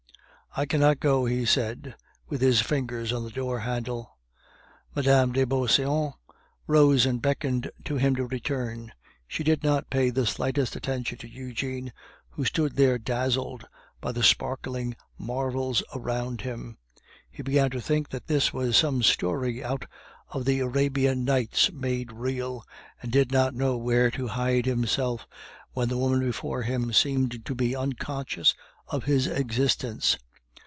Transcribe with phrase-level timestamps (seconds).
[0.53, 1.95] "I cannot go," he said,
[2.27, 4.17] with his fingers on the door handle.
[4.93, 5.31] Mme.
[5.31, 6.15] de Beauseant
[6.67, 8.91] rose and beckoned to him to return.
[9.29, 11.93] She did not pay the slightest attention to Eugene,
[12.31, 13.63] who stood there dazzled
[14.01, 16.77] by the sparkling marvels around him;
[17.29, 19.85] he began to think that this was some story out
[20.31, 22.65] of the Arabian Nights made real,
[23.01, 25.25] and did not know where to hide himself,
[25.71, 28.53] when the woman before him seemed to be unconscious
[28.87, 30.17] of his existence.